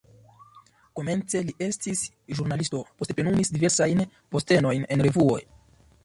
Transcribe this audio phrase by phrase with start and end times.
[0.99, 1.99] Komence li estis
[2.39, 4.01] ĵurnalisto, poste plenumis diversajn
[4.37, 5.39] postenojn en revuoj.